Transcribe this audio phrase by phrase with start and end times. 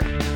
[0.00, 0.29] thank you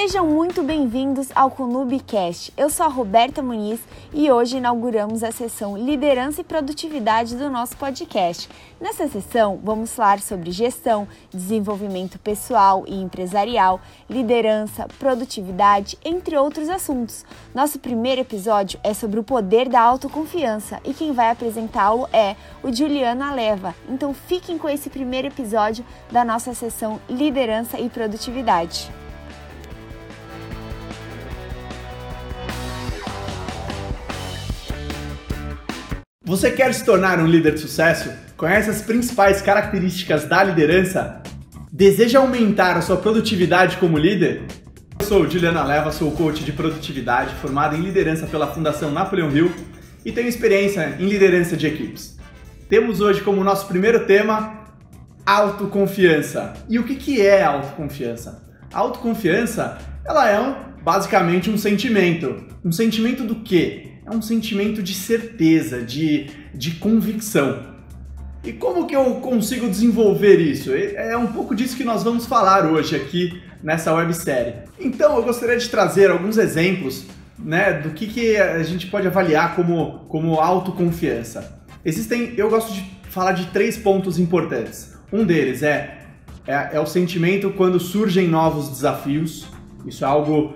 [0.00, 2.52] Sejam muito bem-vindos ao Conubicast.
[2.56, 3.80] Eu sou a Roberta Muniz
[4.14, 8.48] e hoje inauguramos a sessão Liderança e Produtividade do nosso podcast.
[8.80, 17.26] Nessa sessão, vamos falar sobre gestão, desenvolvimento pessoal e empresarial, liderança, produtividade, entre outros assuntos.
[17.52, 22.72] Nosso primeiro episódio é sobre o poder da autoconfiança e quem vai apresentá-lo é o
[22.72, 23.74] Juliano Aleva.
[23.88, 28.88] Então fiquem com esse primeiro episódio da nossa sessão Liderança e Produtividade.
[36.28, 38.12] Você quer se tornar um líder de sucesso?
[38.36, 41.22] Conhece as principais características da liderança?
[41.72, 44.42] Deseja aumentar a sua produtividade como líder?
[45.00, 49.50] Eu sou Juliana Leva, sou coach de produtividade, formado em liderança pela Fundação Napoleão Hill
[50.04, 52.18] e tenho experiência em liderança de equipes.
[52.68, 54.66] Temos hoje como nosso primeiro tema
[55.24, 56.52] autoconfiança.
[56.68, 58.46] E o que, que é autoconfiança?
[58.70, 62.44] A autoconfiança ela é um, basicamente um sentimento.
[62.62, 63.87] Um sentimento do quê?
[64.10, 67.76] É um sentimento de certeza, de, de convicção.
[68.42, 70.72] E como que eu consigo desenvolver isso?
[70.72, 74.54] É um pouco disso que nós vamos falar hoje aqui nessa websérie.
[74.78, 77.04] Então eu gostaria de trazer alguns exemplos
[77.38, 81.60] né, do que, que a gente pode avaliar como, como autoconfiança.
[81.84, 84.96] Existem, eu gosto de falar de três pontos importantes.
[85.12, 85.98] Um deles é,
[86.46, 89.46] é, é o sentimento quando surgem novos desafios.
[89.86, 90.54] Isso é algo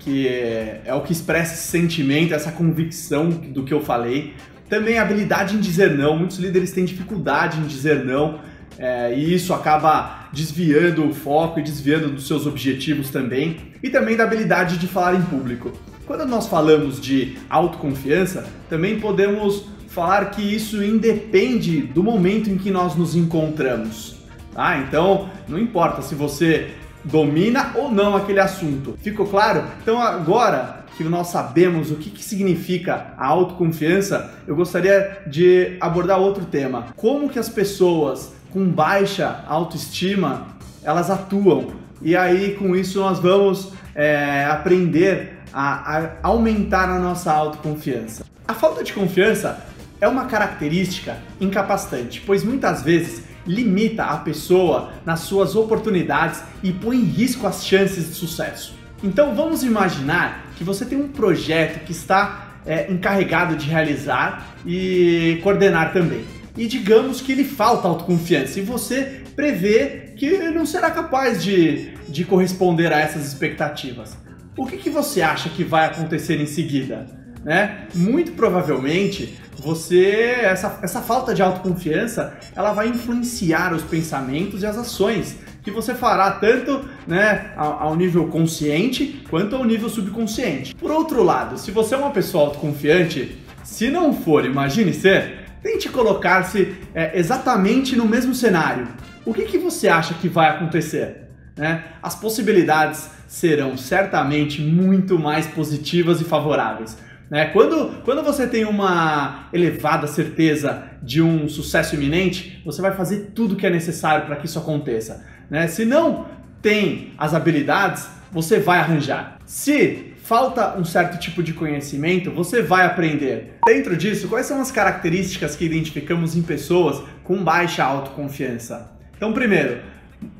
[0.00, 4.34] que é, é o que expressa esse sentimento, essa convicção do que eu falei.
[4.68, 6.16] Também a habilidade em dizer não.
[6.16, 8.40] Muitos líderes têm dificuldade em dizer não.
[8.78, 14.16] É, e isso acaba desviando o foco e desviando dos seus objetivos também, e também
[14.16, 15.72] da habilidade de falar em público.
[16.06, 22.70] Quando nós falamos de autoconfiança, também podemos falar que isso independe do momento em que
[22.70, 24.16] nós nos encontramos.
[24.54, 24.78] Tá?
[24.78, 26.70] Então, não importa se você
[27.04, 28.96] domina ou não aquele assunto.
[29.02, 29.64] Ficou claro?
[29.82, 36.18] Então agora que nós sabemos o que, que significa a autoconfiança, eu gostaria de abordar
[36.18, 36.88] outro tema.
[36.96, 40.48] Como que as pessoas com baixa autoestima
[40.82, 41.72] elas atuam?
[42.02, 48.24] E aí com isso nós vamos é, aprender a, a aumentar a nossa autoconfiança.
[48.46, 49.64] A falta de confiança
[50.00, 56.96] é uma característica incapacitante, pois muitas vezes limita a pessoa nas suas oportunidades e põe
[56.96, 58.74] em risco as chances de sucesso.
[59.02, 65.40] Então vamos imaginar que você tem um projeto que está é, encarregado de realizar e
[65.42, 66.24] coordenar também.
[66.56, 72.24] E digamos que lhe falta autoconfiança e você prevê que não será capaz de, de
[72.24, 74.16] corresponder a essas expectativas.
[74.56, 77.06] O que, que você acha que vai acontecer em seguida?
[77.42, 77.86] Né?
[77.94, 84.76] Muito provavelmente você essa, essa falta de autoconfiança ela vai influenciar os pensamentos e as
[84.76, 90.74] ações que você fará tanto né, ao, nível consciente quanto ao nível subconsciente.
[90.74, 95.88] Por outro lado, se você é uma pessoa autoconfiante, se não for, imagine ser, tente
[95.90, 98.88] colocar-se é, exatamente no mesmo cenário.
[99.24, 101.28] O que, que você acha que vai acontecer?
[101.54, 101.84] Né?
[102.02, 106.96] As possibilidades serão certamente muito mais positivas e favoráveis.
[107.30, 107.46] Né?
[107.46, 113.54] Quando, quando você tem uma elevada certeza de um sucesso iminente, você vai fazer tudo
[113.54, 115.24] o que é necessário para que isso aconteça.
[115.48, 115.68] Né?
[115.68, 116.26] Se não
[116.60, 119.38] tem as habilidades, você vai arranjar.
[119.46, 123.58] Se falta um certo tipo de conhecimento, você vai aprender.
[123.64, 128.92] Dentro disso, quais são as características que identificamos em pessoas com baixa autoconfiança?
[129.16, 129.80] Então, primeiro,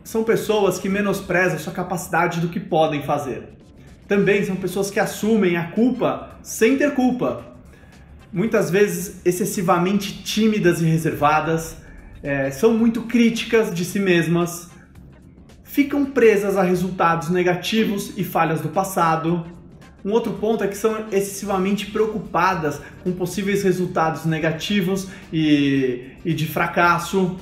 [0.04, 3.60] são pessoas que menosprezam sua capacidade do que podem fazer
[4.10, 7.46] também são pessoas que assumem a culpa sem ter culpa.
[8.32, 11.76] Muitas vezes excessivamente tímidas e reservadas,
[12.20, 14.68] é, são muito críticas de si mesmas,
[15.62, 19.46] ficam presas a resultados negativos e falhas do passado.
[20.04, 26.48] Um outro ponto é que são excessivamente preocupadas com possíveis resultados negativos e, e de
[26.48, 27.36] fracasso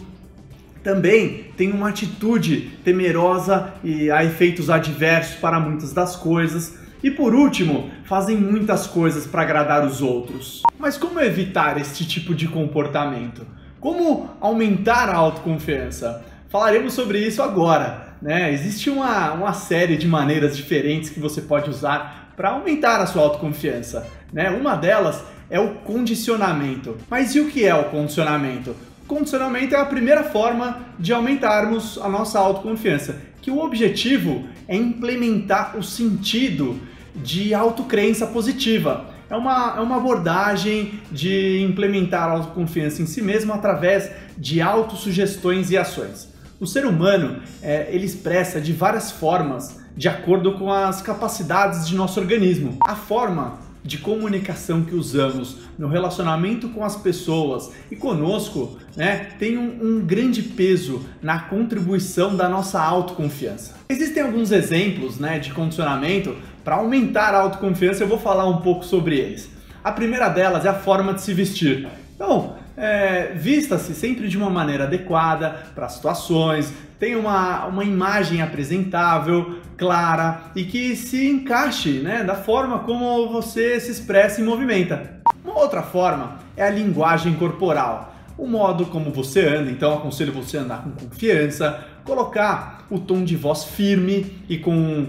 [0.82, 6.78] também tem uma atitude temerosa e há efeitos adversos para muitas das coisas.
[7.02, 10.62] E por último, fazem muitas coisas para agradar os outros.
[10.78, 13.46] Mas como evitar este tipo de comportamento?
[13.80, 16.24] Como aumentar a autoconfiança?
[16.48, 18.08] Falaremos sobre isso agora.
[18.20, 18.52] Né?
[18.52, 23.22] Existe uma, uma série de maneiras diferentes que você pode usar para aumentar a sua
[23.22, 24.06] autoconfiança.
[24.32, 24.50] Né?
[24.50, 26.96] Uma delas é o condicionamento.
[27.08, 28.74] Mas e o que é o condicionamento?
[29.08, 35.78] Condicionamento é a primeira forma de aumentarmos a nossa autoconfiança, que o objetivo é implementar
[35.78, 36.78] o sentido
[37.16, 39.06] de autocrença positiva.
[39.30, 45.70] É uma, é uma abordagem de implementar a autoconfiança em si mesmo através de autossugestões
[45.70, 46.28] e ações.
[46.60, 51.96] O ser humano é, ele expressa de várias formas de acordo com as capacidades de
[51.96, 52.76] nosso organismo.
[52.86, 53.58] A forma
[53.88, 60.00] de comunicação que usamos no relacionamento com as pessoas e conosco, né, tem um, um
[60.04, 63.74] grande peso na contribuição da nossa autoconfiança.
[63.88, 68.04] Existem alguns exemplos, né, de condicionamento para aumentar a autoconfiança.
[68.04, 69.48] Eu vou falar um pouco sobre eles.
[69.82, 71.88] A primeira delas é a forma de se vestir.
[72.14, 79.58] Então, é, vista-se sempre de uma maneira adequada para situações, tenha uma, uma imagem apresentável,
[79.76, 85.18] clara e que se encaixe né, da forma como você se expressa e movimenta.
[85.44, 88.14] Uma outra forma é a linguagem corporal.
[88.36, 93.24] O modo como você anda, então aconselho você a andar com confiança, colocar o tom
[93.24, 95.06] de voz firme e com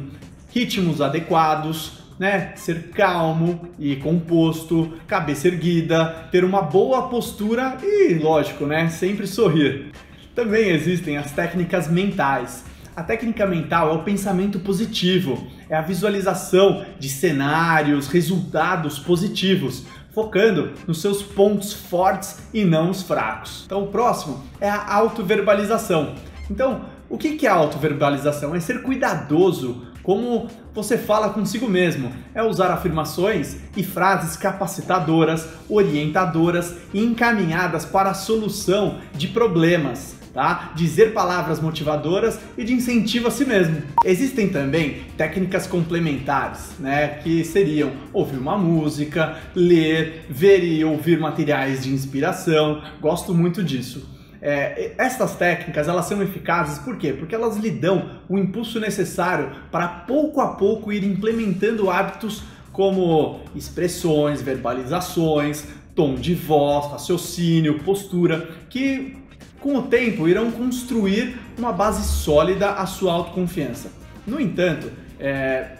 [0.51, 2.51] ritmos adequados, né?
[2.55, 8.89] Ser calmo e composto, cabeça erguida, ter uma boa postura e, lógico, né?
[8.89, 9.91] Sempre sorrir.
[10.35, 12.65] Também existem as técnicas mentais.
[12.95, 20.73] A técnica mental é o pensamento positivo, é a visualização de cenários, resultados positivos, focando
[20.85, 23.63] nos seus pontos fortes e não os fracos.
[23.65, 26.15] Então, o próximo é a autoverbalização.
[26.51, 28.53] Então, o que é autoverbalização?
[28.53, 32.11] É ser cuidadoso como você fala consigo mesmo.
[32.33, 40.15] É usar afirmações e frases capacitadoras, orientadoras e encaminhadas para a solução de problemas.
[40.33, 40.71] Tá?
[40.75, 43.83] Dizer palavras motivadoras e de incentivo a si mesmo.
[44.03, 51.83] Existem também técnicas complementares, né, que seriam ouvir uma música, ler, ver e ouvir materiais
[51.83, 52.81] de inspiração.
[52.99, 54.18] Gosto muito disso.
[54.41, 57.11] É, estas técnicas elas são eficazes por quê?
[57.11, 63.41] Porque elas lhe dão o impulso necessário para pouco a pouco ir implementando hábitos como
[63.53, 69.17] expressões, verbalizações, tom de voz, raciocínio, postura, que
[69.59, 73.91] com o tempo irão construir uma base sólida à sua autoconfiança.
[74.25, 74.89] No entanto,
[75.19, 75.79] é,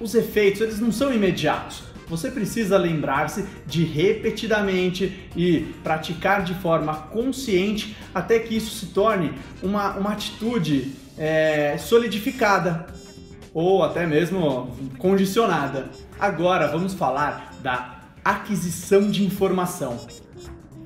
[0.00, 6.94] os efeitos eles não são imediatos você precisa lembrar-se de repetidamente e praticar de forma
[6.94, 9.32] consciente até que isso se torne
[9.62, 12.86] uma, uma atitude é, solidificada
[13.52, 15.86] ou até mesmo condicionada.
[16.20, 19.98] Agora vamos falar da aquisição de informação.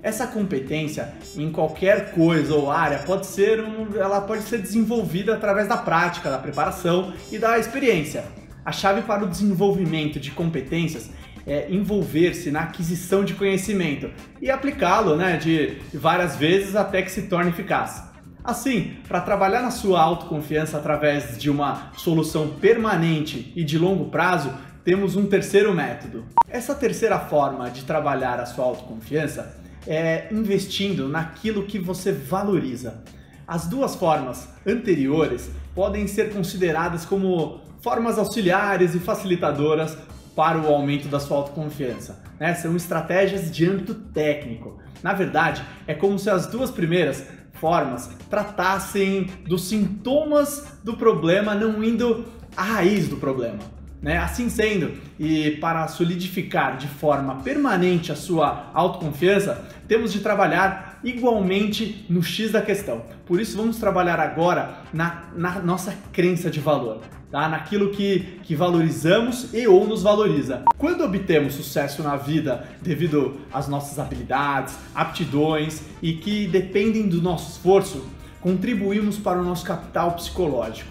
[0.02, 5.68] Essa competência em qualquer coisa ou área pode ser um, ela pode ser desenvolvida através
[5.68, 8.24] da prática, da preparação e da experiência.
[8.70, 11.10] A chave para o desenvolvimento de competências
[11.44, 14.08] é envolver-se na aquisição de conhecimento
[14.40, 18.04] e aplicá-lo né, de várias vezes até que se torne eficaz.
[18.44, 24.52] Assim, para trabalhar na sua autoconfiança através de uma solução permanente e de longo prazo,
[24.84, 26.24] temos um terceiro método.
[26.48, 33.02] Essa terceira forma de trabalhar a sua autoconfiança é investindo naquilo que você valoriza.
[33.48, 39.96] As duas formas anteriores podem ser consideradas como formas auxiliares e facilitadoras
[40.36, 42.22] para o aumento da sua autoconfiança.
[42.38, 42.54] Né?
[42.54, 44.78] São estratégias de âmbito técnico.
[45.02, 51.82] Na verdade, é como se as duas primeiras formas tratassem dos sintomas do problema, não
[51.82, 52.24] indo
[52.56, 53.58] à raiz do problema.
[54.00, 54.16] Né?
[54.16, 62.06] Assim sendo, e para solidificar de forma permanente a sua autoconfiança, temos de trabalhar igualmente
[62.08, 63.02] no X da questão.
[63.26, 67.48] Por isso, vamos trabalhar agora na, na nossa crença de valor tá?
[67.48, 70.64] naquilo que, que valorizamos e ou nos valoriza.
[70.76, 77.52] Quando obtemos sucesso na vida devido às nossas habilidades, aptidões e que dependem do nosso
[77.52, 78.04] esforço,
[78.40, 80.90] contribuímos para o nosso capital psicológico.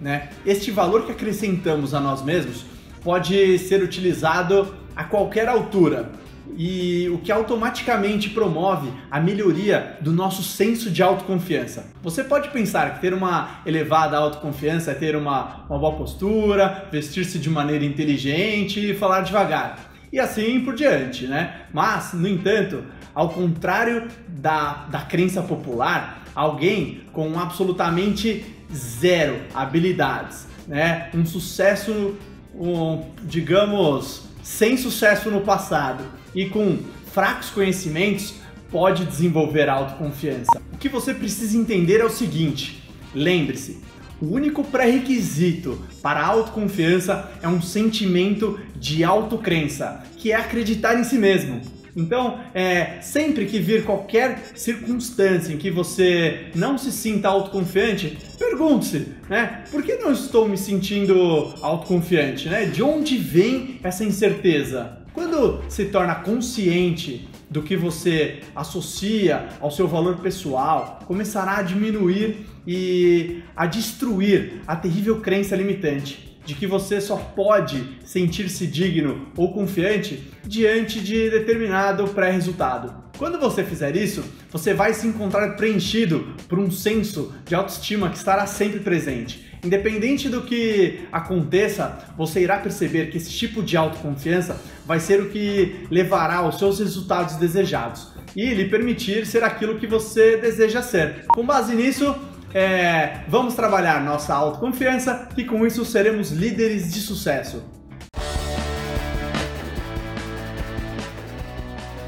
[0.00, 0.30] Né?
[0.46, 2.64] Este valor que acrescentamos a nós mesmos
[3.02, 6.10] pode ser utilizado a qualquer altura,
[6.56, 11.86] e o que automaticamente promove a melhoria do nosso senso de autoconfiança.
[12.02, 17.38] Você pode pensar que ter uma elevada autoconfiança é ter uma, uma boa postura, vestir-se
[17.38, 19.90] de maneira inteligente e falar devagar.
[20.12, 21.62] E assim por diante, né?
[21.72, 22.82] Mas, no entanto,
[23.14, 31.10] ao contrário da, da crença popular, alguém com absolutamente zero habilidades, né?
[31.14, 32.16] Um sucesso,
[32.54, 36.04] um, digamos, sem sucesso no passado
[36.34, 36.78] e com
[37.12, 38.34] fracos conhecimentos
[38.70, 40.60] pode desenvolver autoconfiança.
[40.72, 42.82] O que você precisa entender é o seguinte:
[43.14, 43.80] lembre-se,
[44.20, 51.04] o único pré-requisito para a autoconfiança é um sentimento de autocrença, que é acreditar em
[51.04, 51.60] si mesmo.
[51.96, 58.16] Então, é, sempre que vir qualquer circunstância em que você não se sinta autoconfiante,
[58.50, 59.62] pergunte-se, né?
[59.70, 62.64] Por que não estou me sentindo autoconfiante, né?
[62.64, 64.98] De onde vem essa incerteza?
[65.14, 72.46] Quando se torna consciente do que você associa ao seu valor pessoal começará a diminuir
[72.66, 79.52] e a destruir a terrível crença limitante de que você só pode sentir-se digno ou
[79.52, 82.94] confiante diante de determinado pré-resultado.
[83.18, 88.16] Quando você fizer isso, você vai se encontrar preenchido por um senso de autoestima que
[88.16, 89.50] estará sempre presente.
[89.62, 95.28] Independente do que aconteça, você irá perceber que esse tipo de autoconfiança vai ser o
[95.28, 101.26] que levará aos seus resultados desejados e lhe permitir ser aquilo que você deseja ser.
[101.28, 102.16] Com base nisso,
[102.52, 107.62] é, vamos trabalhar nossa autoconfiança e com isso seremos líderes de sucesso.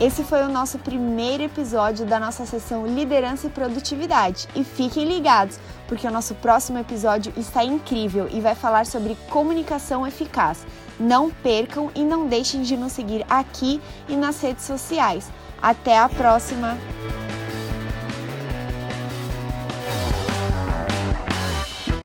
[0.02, 4.48] Esse foi o nosso primeiro episódio da nossa sessão Liderança e Produtividade.
[4.52, 10.04] E fiquem ligados, porque o nosso próximo episódio está incrível e vai falar sobre comunicação
[10.04, 10.66] eficaz.
[10.98, 15.30] Não percam e não deixem de nos seguir aqui e nas redes sociais.
[15.62, 16.76] Até a próxima!